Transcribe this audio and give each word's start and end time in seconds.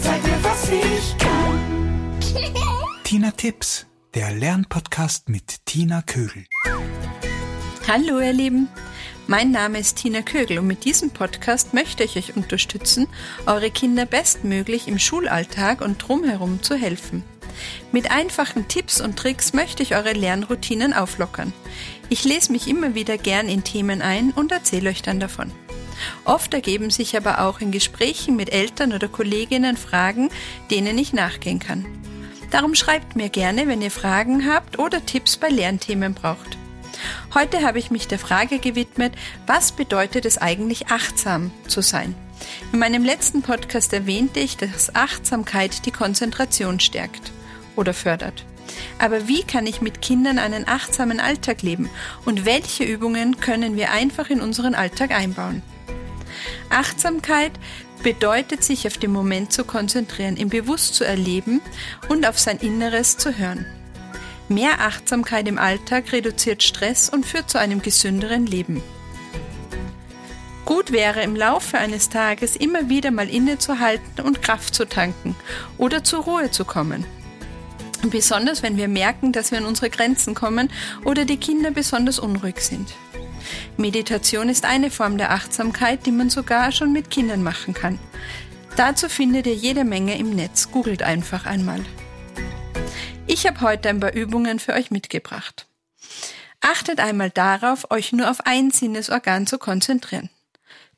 Zeig 0.00 0.22
mir, 0.22 0.42
was 0.42 0.70
ich 0.70 1.18
kann. 1.18 2.18
Tina 3.04 3.30
Tipps, 3.32 3.86
der 4.14 4.32
Lernpodcast 4.32 5.28
mit 5.28 5.66
Tina 5.66 6.00
Kögel. 6.00 6.46
Hallo, 7.86 8.18
ihr 8.20 8.32
Lieben. 8.32 8.68
Mein 9.26 9.50
Name 9.50 9.78
ist 9.78 9.96
Tina 9.96 10.22
Kögel 10.22 10.58
und 10.58 10.66
mit 10.66 10.86
diesem 10.86 11.10
Podcast 11.10 11.74
möchte 11.74 12.02
ich 12.02 12.16
euch 12.16 12.34
unterstützen, 12.34 13.06
eure 13.44 13.70
Kinder 13.70 14.06
bestmöglich 14.06 14.88
im 14.88 14.98
Schulalltag 14.98 15.82
und 15.82 15.98
drumherum 15.98 16.62
zu 16.62 16.74
helfen. 16.74 17.24
Mit 17.92 18.10
einfachen 18.10 18.68
Tipps 18.68 19.02
und 19.02 19.18
Tricks 19.18 19.52
möchte 19.52 19.82
ich 19.82 19.96
eure 19.96 20.12
Lernroutinen 20.12 20.94
auflockern. 20.94 21.52
Ich 22.08 22.24
lese 22.24 22.52
mich 22.52 22.68
immer 22.68 22.94
wieder 22.94 23.18
gern 23.18 23.48
in 23.50 23.64
Themen 23.64 24.00
ein 24.00 24.30
und 24.30 24.50
erzähle 24.50 24.88
euch 24.90 25.02
dann 25.02 25.20
davon. 25.20 25.52
Oft 26.24 26.54
ergeben 26.54 26.90
sich 26.90 27.16
aber 27.16 27.40
auch 27.40 27.60
in 27.60 27.70
Gesprächen 27.70 28.36
mit 28.36 28.52
Eltern 28.52 28.92
oder 28.92 29.08
Kolleginnen 29.08 29.76
Fragen, 29.76 30.30
denen 30.70 30.98
ich 30.98 31.12
nachgehen 31.12 31.58
kann. 31.58 31.84
Darum 32.50 32.74
schreibt 32.74 33.16
mir 33.16 33.30
gerne, 33.30 33.66
wenn 33.66 33.82
ihr 33.82 33.90
Fragen 33.90 34.48
habt 34.48 34.78
oder 34.78 35.04
Tipps 35.04 35.36
bei 35.36 35.48
Lernthemen 35.48 36.14
braucht. 36.14 36.56
Heute 37.34 37.62
habe 37.62 37.78
ich 37.78 37.90
mich 37.90 38.06
der 38.06 38.18
Frage 38.18 38.58
gewidmet, 38.58 39.14
was 39.46 39.72
bedeutet 39.72 40.24
es 40.24 40.38
eigentlich 40.38 40.88
achtsam 40.88 41.50
zu 41.66 41.80
sein? 41.80 42.14
In 42.72 42.78
meinem 42.78 43.04
letzten 43.04 43.42
Podcast 43.42 43.92
erwähnte 43.92 44.40
ich, 44.40 44.56
dass 44.56 44.94
Achtsamkeit 44.94 45.86
die 45.86 45.90
Konzentration 45.90 46.80
stärkt 46.80 47.32
oder 47.76 47.94
fördert. 47.94 48.44
Aber 48.98 49.28
wie 49.28 49.42
kann 49.42 49.66
ich 49.66 49.80
mit 49.80 50.02
Kindern 50.02 50.38
einen 50.38 50.66
achtsamen 50.68 51.20
Alltag 51.20 51.62
leben 51.62 51.90
und 52.24 52.44
welche 52.44 52.84
Übungen 52.84 53.40
können 53.40 53.76
wir 53.76 53.90
einfach 53.90 54.30
in 54.30 54.40
unseren 54.40 54.74
Alltag 54.74 55.10
einbauen? 55.10 55.62
Achtsamkeit 56.70 57.52
bedeutet, 58.02 58.62
sich 58.62 58.86
auf 58.86 58.98
den 58.98 59.12
Moment 59.12 59.52
zu 59.52 59.64
konzentrieren, 59.64 60.36
ihn 60.36 60.50
bewusst 60.50 60.94
zu 60.94 61.04
erleben 61.04 61.60
und 62.08 62.26
auf 62.26 62.38
sein 62.38 62.58
Inneres 62.58 63.16
zu 63.16 63.36
hören. 63.36 63.66
Mehr 64.48 64.80
Achtsamkeit 64.80 65.48
im 65.48 65.58
Alltag 65.58 66.12
reduziert 66.12 66.62
Stress 66.62 67.08
und 67.08 67.24
führt 67.24 67.48
zu 67.48 67.58
einem 67.58 67.80
gesünderen 67.80 68.46
Leben. 68.46 68.82
Gut 70.64 70.92
wäre 70.92 71.22
im 71.22 71.36
Laufe 71.36 71.78
eines 71.78 72.08
Tages 72.08 72.56
immer 72.56 72.88
wieder 72.88 73.10
mal 73.10 73.28
innezuhalten 73.28 74.24
und 74.24 74.42
Kraft 74.42 74.74
zu 74.74 74.86
tanken 74.86 75.34
oder 75.78 76.04
zur 76.04 76.24
Ruhe 76.24 76.50
zu 76.50 76.64
kommen. 76.64 77.04
Besonders 78.10 78.62
wenn 78.62 78.76
wir 78.76 78.88
merken, 78.88 79.32
dass 79.32 79.50
wir 79.50 79.58
an 79.58 79.64
unsere 79.64 79.88
Grenzen 79.88 80.34
kommen 80.34 80.70
oder 81.04 81.24
die 81.24 81.38
Kinder 81.38 81.70
besonders 81.70 82.18
unruhig 82.18 82.60
sind. 82.60 82.92
Meditation 83.76 84.48
ist 84.48 84.64
eine 84.64 84.90
Form 84.90 85.18
der 85.18 85.32
Achtsamkeit, 85.32 86.06
die 86.06 86.12
man 86.12 86.30
sogar 86.30 86.72
schon 86.72 86.92
mit 86.92 87.10
Kindern 87.10 87.42
machen 87.42 87.74
kann. 87.74 87.98
Dazu 88.76 89.08
findet 89.08 89.46
ihr 89.46 89.54
jede 89.54 89.84
Menge 89.84 90.18
im 90.18 90.30
Netz. 90.30 90.70
Googelt 90.70 91.02
einfach 91.02 91.46
einmal. 91.46 91.80
Ich 93.26 93.46
habe 93.46 93.60
heute 93.60 93.88
ein 93.88 94.00
paar 94.00 94.12
Übungen 94.12 94.58
für 94.58 94.74
euch 94.74 94.90
mitgebracht. 94.90 95.66
Achtet 96.60 96.98
einmal 96.98 97.30
darauf, 97.30 97.90
euch 97.90 98.12
nur 98.12 98.30
auf 98.30 98.46
ein 98.46 98.70
Sinnesorgan 98.70 99.46
zu 99.46 99.58
konzentrieren. 99.58 100.30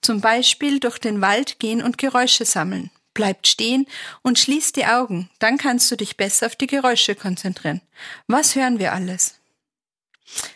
Zum 0.00 0.20
Beispiel 0.20 0.80
durch 0.80 0.98
den 0.98 1.20
Wald 1.20 1.58
gehen 1.58 1.82
und 1.82 1.98
Geräusche 1.98 2.44
sammeln. 2.44 2.90
Bleibt 3.14 3.48
stehen 3.48 3.86
und 4.22 4.38
schließt 4.38 4.76
die 4.76 4.86
Augen, 4.86 5.30
dann 5.38 5.56
kannst 5.56 5.90
du 5.90 5.96
dich 5.96 6.16
besser 6.16 6.46
auf 6.46 6.56
die 6.56 6.66
Geräusche 6.66 7.14
konzentrieren. 7.14 7.80
Was 8.26 8.54
hören 8.54 8.78
wir 8.78 8.92
alles? 8.92 9.40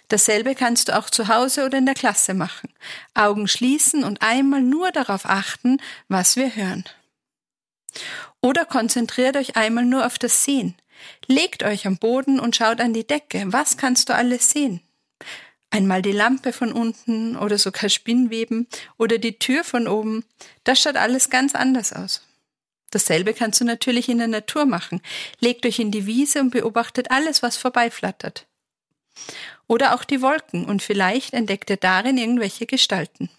Dasselbe 0.08 0.54
kannst 0.54 0.88
du 0.88 0.98
auch 0.98 1.10
zu 1.10 1.28
Hause 1.28 1.64
oder 1.64 1.78
in 1.78 1.86
der 1.86 1.94
Klasse 1.94 2.34
machen. 2.34 2.70
Augen 3.14 3.48
schließen 3.48 4.04
und 4.04 4.22
einmal 4.22 4.62
nur 4.62 4.90
darauf 4.90 5.24
achten, 5.24 5.78
was 6.08 6.36
wir 6.36 6.54
hören. 6.56 6.84
Oder 8.40 8.64
konzentriert 8.64 9.36
euch 9.36 9.56
einmal 9.56 9.84
nur 9.84 10.06
auf 10.06 10.18
das 10.18 10.44
Sehen. 10.44 10.74
Legt 11.26 11.62
euch 11.62 11.86
am 11.86 11.98
Boden 11.98 12.40
und 12.40 12.56
schaut 12.56 12.80
an 12.80 12.92
die 12.92 13.06
Decke. 13.06 13.44
Was 13.46 13.76
kannst 13.76 14.08
du 14.08 14.14
alles 14.14 14.50
sehen? 14.50 14.80
Einmal 15.70 16.02
die 16.02 16.12
Lampe 16.12 16.52
von 16.52 16.72
unten 16.72 17.36
oder 17.36 17.56
sogar 17.56 17.88
Spinnweben 17.88 18.66
oder 18.98 19.18
die 19.18 19.38
Tür 19.38 19.62
von 19.62 19.86
oben. 19.86 20.24
Das 20.64 20.80
schaut 20.80 20.96
alles 20.96 21.30
ganz 21.30 21.54
anders 21.54 21.92
aus. 21.92 22.22
Dasselbe 22.90 23.34
kannst 23.34 23.60
du 23.60 23.64
natürlich 23.64 24.08
in 24.08 24.18
der 24.18 24.26
Natur 24.26 24.66
machen. 24.66 25.00
Legt 25.38 25.64
euch 25.64 25.78
in 25.78 25.92
die 25.92 26.06
Wiese 26.06 26.40
und 26.40 26.50
beobachtet 26.50 27.12
alles, 27.12 27.42
was 27.42 27.56
vorbeiflattert. 27.56 28.46
Oder 29.70 29.94
auch 29.94 30.02
die 30.02 30.20
Wolken 30.20 30.64
und 30.64 30.82
vielleicht 30.82 31.32
entdeckt 31.32 31.70
ihr 31.70 31.76
darin 31.76 32.18
irgendwelche 32.18 32.66
Gestalten. 32.66 33.30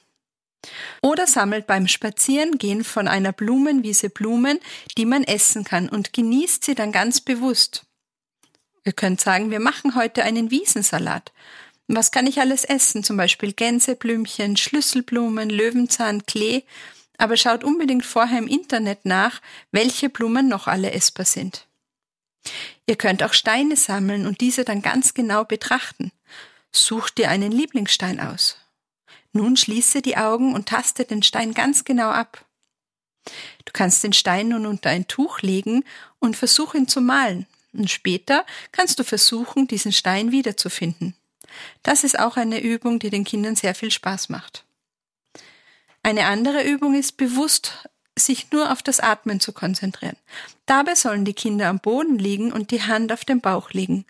Oder 1.01 1.27
sammelt 1.27 1.67
beim 1.67 1.89
Spazierengehen 1.89 2.85
von 2.85 3.09
einer 3.09 3.33
Blumenwiese 3.33 4.09
Blumen, 4.09 4.59
die 4.97 5.05
man 5.05 5.25
essen 5.25 5.65
kann 5.65 5.89
und 5.89 6.13
genießt 6.13 6.63
sie 6.63 6.73
dann 6.73 6.93
ganz 6.93 7.19
bewusst. 7.19 7.83
Ihr 8.85 8.93
könnt 8.93 9.19
sagen, 9.19 9.51
wir 9.51 9.59
machen 9.59 9.93
heute 9.95 10.23
einen 10.23 10.51
Wiesensalat. 10.51 11.33
Was 11.89 12.11
kann 12.11 12.27
ich 12.27 12.39
alles 12.39 12.63
essen? 12.63 13.03
Zum 13.03 13.17
Beispiel 13.17 13.51
Gänseblümchen, 13.51 14.55
Schlüsselblumen, 14.55 15.49
Löwenzahn, 15.49 16.25
Klee. 16.25 16.63
Aber 17.17 17.35
schaut 17.35 17.65
unbedingt 17.65 18.05
vorher 18.05 18.39
im 18.39 18.47
Internet 18.47 19.03
nach, 19.03 19.41
welche 19.73 20.07
Blumen 20.07 20.47
noch 20.47 20.67
alle 20.67 20.91
essbar 20.91 21.25
sind. 21.25 21.67
Ihr 22.85 22.95
könnt 22.95 23.23
auch 23.23 23.33
Steine 23.33 23.75
sammeln 23.75 24.25
und 24.25 24.41
diese 24.41 24.65
dann 24.65 24.81
ganz 24.81 25.13
genau 25.13 25.43
betrachten. 25.43 26.11
Sucht 26.71 27.17
dir 27.17 27.29
einen 27.29 27.51
Lieblingsstein 27.51 28.19
aus. 28.19 28.57
Nun 29.33 29.55
schließe 29.55 30.01
die 30.01 30.17
Augen 30.17 30.53
und 30.53 30.67
taste 30.67 31.05
den 31.05 31.23
Stein 31.23 31.53
ganz 31.53 31.83
genau 31.83 32.09
ab. 32.09 32.45
Du 33.65 33.71
kannst 33.71 34.03
den 34.03 34.13
Stein 34.13 34.49
nun 34.49 34.65
unter 34.65 34.89
ein 34.89 35.07
Tuch 35.07 35.41
legen 35.41 35.83
und 36.19 36.35
versuch 36.35 36.73
ihn 36.73 36.87
zu 36.87 37.01
malen. 37.01 37.45
Und 37.73 37.89
später 37.89 38.45
kannst 38.71 38.99
du 38.99 39.03
versuchen, 39.03 39.67
diesen 39.67 39.93
Stein 39.93 40.31
wiederzufinden. 40.31 41.15
Das 41.83 42.03
ist 42.03 42.19
auch 42.19 42.37
eine 42.37 42.59
Übung, 42.59 42.99
die 42.99 43.09
den 43.09 43.23
Kindern 43.23 43.55
sehr 43.55 43.75
viel 43.75 43.91
Spaß 43.91 44.29
macht. 44.29 44.65
Eine 46.03 46.25
andere 46.25 46.63
Übung 46.63 46.95
ist 46.95 47.17
bewusst 47.17 47.87
sich 48.25 48.51
nur 48.51 48.71
auf 48.71 48.81
das 48.81 48.99
Atmen 48.99 49.39
zu 49.39 49.51
konzentrieren. 49.51 50.17
Dabei 50.65 50.95
sollen 50.95 51.25
die 51.25 51.33
Kinder 51.33 51.67
am 51.67 51.79
Boden 51.79 52.17
liegen 52.17 52.51
und 52.51 52.71
die 52.71 52.83
Hand 52.83 53.11
auf 53.11 53.25
dem 53.25 53.41
Bauch 53.41 53.71
liegen. 53.71 54.05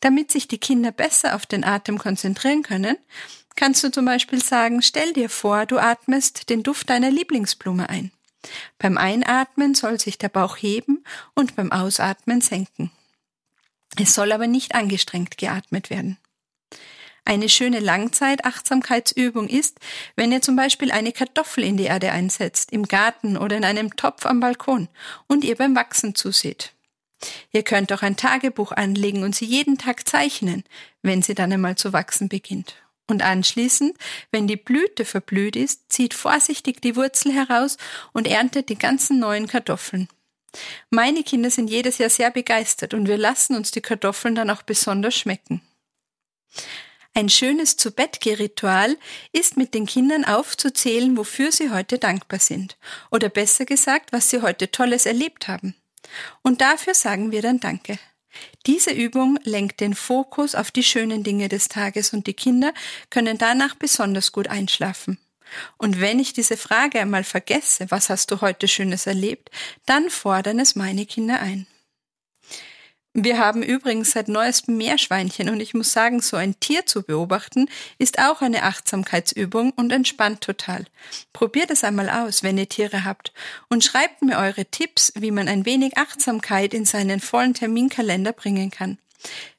Damit 0.00 0.30
sich 0.30 0.48
die 0.48 0.58
Kinder 0.58 0.92
besser 0.92 1.34
auf 1.34 1.46
den 1.46 1.64
Atem 1.64 1.98
konzentrieren 1.98 2.62
können, 2.62 2.96
kannst 3.56 3.82
du 3.82 3.90
zum 3.90 4.04
Beispiel 4.04 4.42
sagen, 4.42 4.82
stell 4.82 5.12
dir 5.12 5.28
vor, 5.28 5.66
du 5.66 5.78
atmest 5.78 6.48
den 6.48 6.62
Duft 6.62 6.90
deiner 6.90 7.10
Lieblingsblume 7.10 7.88
ein. 7.88 8.12
Beim 8.78 8.96
Einatmen 8.96 9.74
soll 9.74 9.98
sich 9.98 10.16
der 10.18 10.28
Bauch 10.28 10.56
heben 10.56 11.04
und 11.34 11.56
beim 11.56 11.72
Ausatmen 11.72 12.40
senken. 12.40 12.92
Es 14.00 14.14
soll 14.14 14.32
aber 14.32 14.46
nicht 14.46 14.74
angestrengt 14.74 15.38
geatmet 15.38 15.90
werden. 15.90 16.18
Eine 17.28 17.50
schöne 17.50 17.80
Langzeitachtsamkeitsübung 17.80 19.48
ist, 19.50 19.80
wenn 20.16 20.32
ihr 20.32 20.40
zum 20.40 20.56
Beispiel 20.56 20.90
eine 20.90 21.12
Kartoffel 21.12 21.62
in 21.62 21.76
die 21.76 21.84
Erde 21.84 22.10
einsetzt, 22.10 22.72
im 22.72 22.84
Garten 22.84 23.36
oder 23.36 23.54
in 23.54 23.66
einem 23.66 23.94
Topf 23.96 24.24
am 24.24 24.40
Balkon 24.40 24.88
und 25.26 25.44
ihr 25.44 25.54
beim 25.54 25.76
Wachsen 25.76 26.14
zuseht. 26.14 26.72
Ihr 27.52 27.64
könnt 27.64 27.92
auch 27.92 28.00
ein 28.00 28.16
Tagebuch 28.16 28.72
anlegen 28.72 29.24
und 29.24 29.34
sie 29.34 29.44
jeden 29.44 29.76
Tag 29.76 30.08
zeichnen, 30.08 30.64
wenn 31.02 31.20
sie 31.20 31.34
dann 31.34 31.52
einmal 31.52 31.76
zu 31.76 31.92
wachsen 31.92 32.30
beginnt. 32.30 32.76
Und 33.06 33.20
anschließend, 33.20 33.94
wenn 34.30 34.46
die 34.46 34.56
Blüte 34.56 35.04
verblüht 35.04 35.54
ist, 35.54 35.92
zieht 35.92 36.14
vorsichtig 36.14 36.80
die 36.80 36.96
Wurzel 36.96 37.30
heraus 37.30 37.76
und 38.14 38.26
erntet 38.26 38.70
die 38.70 38.78
ganzen 38.78 39.18
neuen 39.18 39.48
Kartoffeln. 39.48 40.08
Meine 40.88 41.22
Kinder 41.22 41.50
sind 41.50 41.68
jedes 41.68 41.98
Jahr 41.98 42.08
sehr 42.08 42.30
begeistert 42.30 42.94
und 42.94 43.06
wir 43.06 43.18
lassen 43.18 43.54
uns 43.54 43.70
die 43.70 43.82
Kartoffeln 43.82 44.34
dann 44.34 44.48
auch 44.48 44.62
besonders 44.62 45.14
schmecken. 45.14 45.60
Ein 47.14 47.28
schönes 47.28 47.76
Zu-Bett-Ritual 47.76 48.96
ist 49.32 49.56
mit 49.56 49.74
den 49.74 49.86
Kindern 49.86 50.24
aufzuzählen, 50.24 51.16
wofür 51.16 51.50
sie 51.50 51.70
heute 51.70 51.98
dankbar 51.98 52.38
sind. 52.38 52.76
Oder 53.10 53.28
besser 53.28 53.64
gesagt, 53.64 54.12
was 54.12 54.30
sie 54.30 54.42
heute 54.42 54.70
Tolles 54.70 55.04
erlebt 55.04 55.48
haben. 55.48 55.74
Und 56.42 56.60
dafür 56.60 56.94
sagen 56.94 57.32
wir 57.32 57.42
dann 57.42 57.60
Danke. 57.60 57.98
Diese 58.66 58.90
Übung 58.90 59.38
lenkt 59.42 59.80
den 59.80 59.94
Fokus 59.94 60.54
auf 60.54 60.70
die 60.70 60.84
schönen 60.84 61.24
Dinge 61.24 61.48
des 61.48 61.68
Tages 61.68 62.12
und 62.12 62.26
die 62.26 62.34
Kinder 62.34 62.72
können 63.10 63.38
danach 63.38 63.74
besonders 63.74 64.32
gut 64.32 64.48
einschlafen. 64.48 65.18
Und 65.78 66.00
wenn 66.00 66.20
ich 66.20 66.34
diese 66.34 66.56
Frage 66.56 67.00
einmal 67.00 67.24
vergesse, 67.24 67.90
was 67.90 68.10
hast 68.10 68.30
du 68.30 68.40
heute 68.42 68.68
Schönes 68.68 69.06
erlebt, 69.06 69.50
dann 69.86 70.10
fordern 70.10 70.60
es 70.60 70.76
meine 70.76 71.06
Kinder 71.06 71.40
ein. 71.40 71.66
Wir 73.20 73.38
haben 73.38 73.64
übrigens 73.64 74.12
seit 74.12 74.28
neuestem 74.28 74.76
Meerschweinchen 74.76 75.48
und 75.48 75.58
ich 75.58 75.74
muss 75.74 75.92
sagen, 75.92 76.20
so 76.20 76.36
ein 76.36 76.60
Tier 76.60 76.86
zu 76.86 77.02
beobachten 77.02 77.68
ist 77.98 78.20
auch 78.20 78.42
eine 78.42 78.62
Achtsamkeitsübung 78.62 79.72
und 79.72 79.90
entspannt 79.90 80.40
total. 80.40 80.84
Probiert 81.32 81.72
es 81.72 81.82
einmal 81.82 82.10
aus, 82.10 82.44
wenn 82.44 82.56
ihr 82.58 82.68
Tiere 82.68 83.04
habt 83.04 83.32
und 83.68 83.82
schreibt 83.82 84.22
mir 84.22 84.38
eure 84.38 84.66
Tipps, 84.66 85.12
wie 85.16 85.32
man 85.32 85.48
ein 85.48 85.66
wenig 85.66 85.98
Achtsamkeit 85.98 86.72
in 86.72 86.84
seinen 86.84 87.18
vollen 87.18 87.54
Terminkalender 87.54 88.32
bringen 88.32 88.70
kann. 88.70 88.98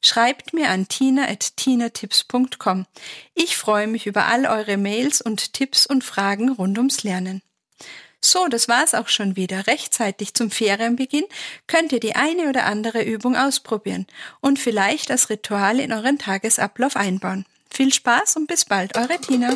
Schreibt 0.01 0.53
mir 0.53 0.69
an 0.69 0.87
tina.tinatips.com. 0.87 2.85
Ich 3.33 3.57
freue 3.57 3.87
mich 3.87 4.07
über 4.07 4.27
all 4.27 4.45
eure 4.45 4.77
Mails 4.77 5.19
und 5.19 5.51
Tipps 5.51 5.85
und 5.85 6.05
Fragen 6.05 6.47
rund 6.47 6.77
ums 6.77 7.03
Lernen. 7.03 7.41
So, 8.21 8.47
das 8.47 8.67
war's 8.67 8.93
auch 8.93 9.07
schon 9.07 9.35
wieder. 9.35 9.67
Rechtzeitig 9.67 10.33
zum 10.33 10.51
Ferienbeginn 10.51 11.25
könnt 11.67 11.91
ihr 11.91 11.99
die 11.99 12.15
eine 12.15 12.49
oder 12.49 12.65
andere 12.65 13.03
Übung 13.03 13.35
ausprobieren 13.35 14.07
und 14.41 14.59
vielleicht 14.59 15.09
als 15.09 15.29
Ritual 15.29 15.79
in 15.79 15.93
euren 15.93 16.17
Tagesablauf 16.17 16.95
einbauen. 16.95 17.45
Viel 17.69 17.93
Spaß 17.93 18.35
und 18.35 18.47
bis 18.47 18.65
bald, 18.65 18.97
eure 18.97 19.19
Tina. 19.19 19.53